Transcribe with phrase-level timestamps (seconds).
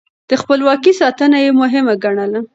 [0.29, 2.39] د خپلواکۍ ساتنه يې مهمه ګڼله.